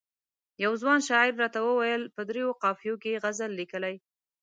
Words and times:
یوه 0.63 0.77
ځوان 0.81 0.99
شاعر 1.07 1.33
راته 1.43 1.59
وویل 1.61 2.03
په 2.15 2.21
دریو 2.29 2.57
قافیو 2.63 2.95
کې 3.01 3.09
یې 3.13 3.21
غزل 3.23 3.51
لیکلی. 3.59 3.95